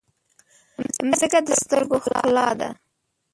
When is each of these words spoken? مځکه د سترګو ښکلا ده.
مځکه 1.09 1.39
د 1.47 1.49
سترګو 1.61 1.97
ښکلا 2.03 2.47
ده. 2.59 2.69